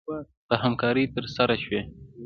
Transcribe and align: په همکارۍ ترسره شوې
په 0.47 0.55
همکارۍ 0.63 1.05
ترسره 1.15 1.55
شوې 1.63 1.81